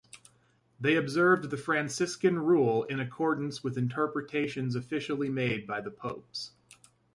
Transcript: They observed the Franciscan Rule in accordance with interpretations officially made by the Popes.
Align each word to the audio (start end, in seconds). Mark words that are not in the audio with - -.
They 0.79 0.95
observed 0.95 1.51
the 1.51 1.57
Franciscan 1.57 2.39
Rule 2.39 2.85
in 2.85 2.99
accordance 2.99 3.63
with 3.63 3.77
interpretations 3.77 4.75
officially 4.75 5.29
made 5.29 5.67
by 5.67 5.79
the 5.81 5.91
Popes. 5.91 6.53